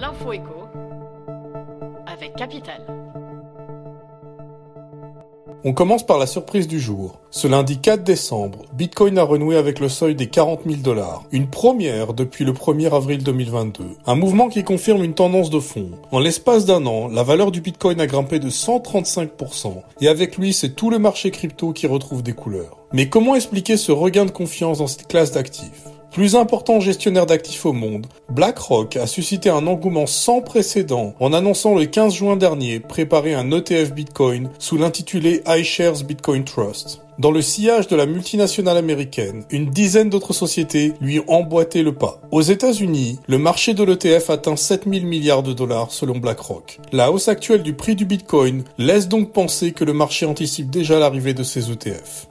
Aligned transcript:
L'info 0.00 0.32
écho 0.32 0.68
avec 2.06 2.36
Capital. 2.36 2.80
On 5.64 5.72
commence 5.72 6.06
par 6.06 6.18
la 6.18 6.26
surprise 6.28 6.68
du 6.68 6.78
jour. 6.78 7.18
Ce 7.30 7.48
lundi 7.48 7.80
4 7.80 8.04
décembre, 8.04 8.60
Bitcoin 8.74 9.18
a 9.18 9.24
renoué 9.24 9.56
avec 9.56 9.80
le 9.80 9.88
seuil 9.88 10.14
des 10.14 10.28
40 10.28 10.60
000 10.66 10.76
dollars. 10.82 11.24
Une 11.32 11.48
première 11.48 12.14
depuis 12.14 12.44
le 12.44 12.52
1er 12.52 12.94
avril 12.94 13.24
2022. 13.24 13.84
Un 14.06 14.14
mouvement 14.14 14.48
qui 14.48 14.62
confirme 14.62 15.02
une 15.02 15.14
tendance 15.14 15.50
de 15.50 15.58
fond. 15.58 15.90
En 16.12 16.20
l'espace 16.20 16.64
d'un 16.64 16.86
an, 16.86 17.08
la 17.08 17.24
valeur 17.24 17.50
du 17.50 17.60
Bitcoin 17.60 18.00
a 18.00 18.06
grimpé 18.06 18.38
de 18.38 18.50
135%. 18.50 19.82
Et 20.00 20.06
avec 20.06 20.38
lui, 20.38 20.52
c'est 20.52 20.76
tout 20.76 20.90
le 20.90 21.00
marché 21.00 21.32
crypto 21.32 21.72
qui 21.72 21.88
retrouve 21.88 22.22
des 22.22 22.34
couleurs. 22.34 22.78
Mais 22.92 23.08
comment 23.08 23.34
expliquer 23.34 23.76
ce 23.76 23.90
regain 23.90 24.26
de 24.26 24.30
confiance 24.30 24.78
dans 24.78 24.86
cette 24.86 25.08
classe 25.08 25.32
d'actifs? 25.32 25.88
Plus 26.10 26.36
important 26.36 26.80
gestionnaire 26.80 27.26
d'actifs 27.26 27.66
au 27.66 27.72
monde, 27.72 28.06
BlackRock 28.30 28.96
a 28.96 29.06
suscité 29.06 29.50
un 29.50 29.66
engouement 29.66 30.06
sans 30.06 30.40
précédent 30.40 31.14
en 31.20 31.32
annonçant 31.32 31.74
le 31.74 31.86
15 31.86 32.14
juin 32.14 32.36
dernier 32.36 32.80
préparer 32.80 33.34
un 33.34 33.50
ETF 33.50 33.92
Bitcoin 33.92 34.50
sous 34.58 34.76
l'intitulé 34.76 35.42
iShares 35.46 36.04
Bitcoin 36.04 36.44
Trust. 36.44 37.02
Dans 37.18 37.32
le 37.32 37.42
sillage 37.42 37.88
de 37.88 37.96
la 37.96 38.06
multinationale 38.06 38.76
américaine, 38.76 39.44
une 39.50 39.70
dizaine 39.70 40.08
d'autres 40.08 40.32
sociétés 40.32 40.92
lui 41.00 41.18
ont 41.18 41.24
emboîté 41.26 41.82
le 41.82 41.92
pas. 41.92 42.20
Aux 42.30 42.42
États-Unis, 42.42 43.18
le 43.26 43.38
marché 43.38 43.74
de 43.74 43.82
l'ETF 43.82 44.30
atteint 44.30 44.54
7000 44.54 45.04
milliards 45.04 45.42
de 45.42 45.52
dollars 45.52 45.90
selon 45.90 46.18
BlackRock. 46.18 46.78
La 46.92 47.10
hausse 47.10 47.26
actuelle 47.26 47.64
du 47.64 47.74
prix 47.74 47.96
du 47.96 48.04
Bitcoin 48.04 48.62
laisse 48.78 49.08
donc 49.08 49.32
penser 49.32 49.72
que 49.72 49.82
le 49.82 49.92
marché 49.92 50.26
anticipe 50.26 50.70
déjà 50.70 51.00
l'arrivée 51.00 51.34
de 51.34 51.42
ces 51.42 51.72
ETF. 51.72 52.28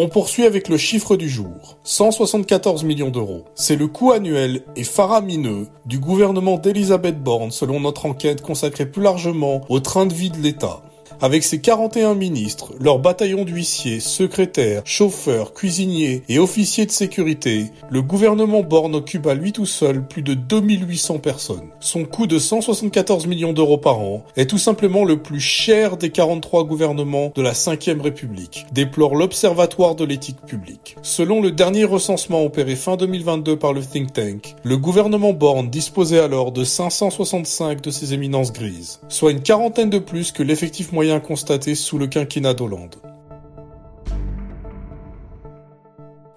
On 0.00 0.08
poursuit 0.08 0.44
avec 0.44 0.68
le 0.68 0.76
chiffre 0.76 1.16
du 1.16 1.28
jour. 1.28 1.76
174 1.82 2.84
millions 2.84 3.10
d'euros. 3.10 3.46
C'est 3.56 3.74
le 3.74 3.88
coût 3.88 4.12
annuel 4.12 4.62
et 4.76 4.84
faramineux 4.84 5.66
du 5.86 5.98
gouvernement 5.98 6.56
d'Elisabeth 6.56 7.20
Borne 7.20 7.50
selon 7.50 7.80
notre 7.80 8.06
enquête 8.06 8.40
consacrée 8.40 8.86
plus 8.86 9.02
largement 9.02 9.62
au 9.68 9.80
train 9.80 10.06
de 10.06 10.14
vie 10.14 10.30
de 10.30 10.38
l'État. 10.38 10.84
Avec 11.20 11.42
ses 11.42 11.60
41 11.60 12.14
ministres, 12.14 12.72
leurs 12.80 12.98
bataillons 12.98 13.44
d'huissiers, 13.44 14.00
secrétaires, 14.00 14.82
chauffeurs, 14.84 15.52
cuisiniers 15.52 16.22
et 16.28 16.38
officiers 16.38 16.86
de 16.86 16.90
sécurité, 16.90 17.66
le 17.90 18.02
gouvernement 18.02 18.62
Borne 18.62 18.94
occupe 18.94 19.26
à 19.26 19.34
lui 19.34 19.52
tout 19.52 19.66
seul 19.66 20.06
plus 20.06 20.22
de 20.22 20.34
2800 20.34 21.18
personnes. 21.18 21.68
Son 21.80 22.04
coût 22.04 22.26
de 22.26 22.38
174 22.38 23.26
millions 23.26 23.52
d'euros 23.52 23.78
par 23.78 23.98
an 23.98 24.24
est 24.36 24.48
tout 24.48 24.58
simplement 24.58 25.04
le 25.04 25.22
plus 25.22 25.40
cher 25.40 25.96
des 25.96 26.10
43 26.10 26.64
gouvernements 26.64 27.32
de 27.34 27.42
la 27.42 27.52
5ème 27.52 28.00
République, 28.00 28.66
déplore 28.72 29.14
l'Observatoire 29.14 29.94
de 29.94 30.04
l'éthique 30.04 30.40
publique. 30.46 30.96
Selon 31.02 31.40
le 31.40 31.50
dernier 31.50 31.84
recensement 31.84 32.44
opéré 32.44 32.76
fin 32.76 32.96
2022 32.96 33.56
par 33.56 33.72
le 33.72 33.80
think 33.80 34.12
tank, 34.12 34.54
le 34.62 34.76
gouvernement 34.76 35.32
Borne 35.32 35.70
disposait 35.70 36.20
alors 36.20 36.52
de 36.52 36.64
565 36.64 37.80
de 37.80 37.90
ses 37.90 38.14
éminences 38.14 38.52
grises, 38.52 39.00
soit 39.08 39.32
une 39.32 39.42
quarantaine 39.42 39.90
de 39.90 39.98
plus 39.98 40.32
que 40.32 40.42
l'effectif 40.42 40.92
constaté 41.20 41.74
sous 41.74 41.98
le 41.98 42.06
quinquennat 42.06 42.54
d'Hollande. 42.54 42.96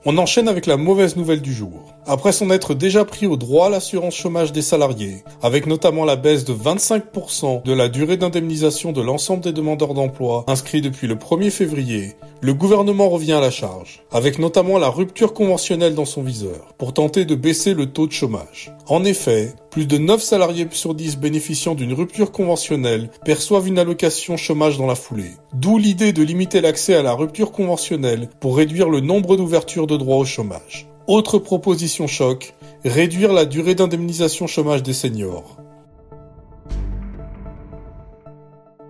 On 0.03 0.17
enchaîne 0.17 0.47
avec 0.47 0.65
la 0.65 0.77
mauvaise 0.77 1.15
nouvelle 1.15 1.41
du 1.41 1.53
jour. 1.53 1.93
Après 2.07 2.31
s'en 2.31 2.49
être 2.49 2.73
déjà 2.73 3.05
pris 3.05 3.27
au 3.27 3.37
droit 3.37 3.67
à 3.67 3.69
l'assurance 3.69 4.15
chômage 4.15 4.51
des 4.51 4.63
salariés, 4.63 5.23
avec 5.43 5.67
notamment 5.67 6.05
la 6.05 6.15
baisse 6.15 6.43
de 6.43 6.53
25% 6.53 7.63
de 7.63 7.73
la 7.73 7.87
durée 7.87 8.17
d'indemnisation 8.17 8.91
de 8.91 9.01
l'ensemble 9.01 9.43
des 9.43 9.53
demandeurs 9.53 9.93
d'emploi 9.93 10.43
inscrits 10.47 10.81
depuis 10.81 11.05
le 11.05 11.15
1er 11.15 11.51
février, 11.51 12.15
le 12.41 12.55
gouvernement 12.55 13.09
revient 13.09 13.33
à 13.33 13.41
la 13.41 13.51
charge, 13.51 14.01
avec 14.11 14.39
notamment 14.39 14.79
la 14.79 14.89
rupture 14.89 15.35
conventionnelle 15.35 15.93
dans 15.93 16.05
son 16.05 16.23
viseur, 16.23 16.73
pour 16.79 16.93
tenter 16.93 17.25
de 17.25 17.35
baisser 17.35 17.75
le 17.75 17.85
taux 17.85 18.07
de 18.07 18.11
chômage. 18.11 18.73
En 18.87 19.03
effet, 19.03 19.53
plus 19.71 19.87
de 19.87 19.97
9 19.97 20.21
salariés 20.21 20.67
sur 20.71 20.93
10 20.93 21.17
bénéficiant 21.17 21.75
d'une 21.75 21.93
rupture 21.93 22.33
conventionnelle 22.33 23.09
perçoivent 23.23 23.69
une 23.69 23.79
allocation 23.79 24.35
chômage 24.35 24.77
dans 24.77 24.85
la 24.85 24.95
foulée. 24.95 25.31
D'où 25.53 25.77
l'idée 25.77 26.11
de 26.11 26.21
limiter 26.21 26.59
l'accès 26.59 26.93
à 26.93 27.01
la 27.01 27.13
rupture 27.13 27.53
conventionnelle 27.53 28.27
pour 28.41 28.57
réduire 28.57 28.89
le 28.89 28.99
nombre 28.99 29.37
d'ouvertures 29.37 29.87
de 29.87 29.95
droits 29.95 30.17
au 30.17 30.25
chômage. 30.25 30.89
Autre 31.07 31.39
proposition 31.39 32.05
choc, 32.05 32.53
réduire 32.83 33.31
la 33.31 33.45
durée 33.45 33.73
d'indemnisation 33.73 34.45
chômage 34.45 34.83
des 34.83 34.93
seniors. 34.93 35.57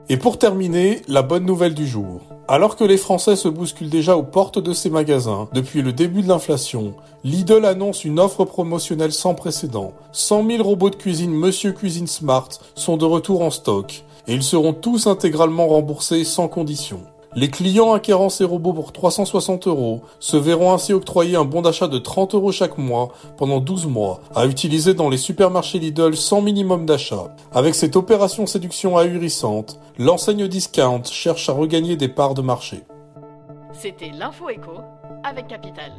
Et 0.09 0.17
pour 0.17 0.39
terminer, 0.39 1.03
la 1.07 1.21
bonne 1.21 1.45
nouvelle 1.45 1.75
du 1.75 1.87
jour. 1.87 2.21
Alors 2.53 2.75
que 2.75 2.83
les 2.83 2.97
Français 2.97 3.37
se 3.37 3.47
bousculent 3.47 3.89
déjà 3.89 4.17
aux 4.17 4.23
portes 4.23 4.59
de 4.59 4.73
ces 4.73 4.89
magasins 4.89 5.47
depuis 5.53 5.81
le 5.81 5.93
début 5.93 6.21
de 6.21 6.27
l'inflation, 6.27 6.95
Lidl 7.23 7.63
annonce 7.63 8.03
une 8.03 8.19
offre 8.19 8.43
promotionnelle 8.43 9.13
sans 9.13 9.35
précédent. 9.35 9.93
100 10.11 10.47
000 10.47 10.61
robots 10.61 10.89
de 10.89 10.97
cuisine 10.97 11.31
Monsieur 11.31 11.71
Cuisine 11.71 12.07
Smart 12.07 12.49
sont 12.75 12.97
de 12.97 13.05
retour 13.05 13.41
en 13.41 13.51
stock 13.51 14.03
et 14.27 14.33
ils 14.33 14.43
seront 14.43 14.73
tous 14.73 15.07
intégralement 15.07 15.65
remboursés 15.65 16.25
sans 16.25 16.49
condition. 16.49 16.99
Les 17.33 17.49
clients 17.49 17.93
acquérant 17.93 18.27
ces 18.27 18.43
robots 18.43 18.73
pour 18.73 18.91
360 18.91 19.67
euros 19.67 20.01
se 20.19 20.35
verront 20.35 20.73
ainsi 20.73 20.91
octroyer 20.91 21.37
un 21.37 21.45
bon 21.45 21.61
d'achat 21.61 21.87
de 21.87 21.97
30 21.97 22.35
euros 22.35 22.51
chaque 22.51 22.77
mois 22.77 23.13
pendant 23.37 23.61
12 23.61 23.87
mois 23.87 24.19
à 24.35 24.45
utiliser 24.45 24.93
dans 24.93 25.07
les 25.07 25.15
supermarchés 25.15 25.79
Lidl 25.79 26.17
sans 26.17 26.41
minimum 26.41 26.85
d'achat. 26.85 27.33
Avec 27.53 27.75
cette 27.75 27.95
opération 27.95 28.45
séduction 28.45 28.97
ahurissante, 28.97 29.79
l'enseigne 29.97 30.49
discount 30.49 31.03
cherche 31.05 31.47
à 31.47 31.53
regagner 31.53 31.95
des 31.95 32.09
parts 32.09 32.33
de 32.33 32.41
marché. 32.41 32.83
C'était 33.71 34.11
l'info 34.11 34.49
écho 34.49 34.73
avec 35.23 35.47
Capital. 35.47 35.93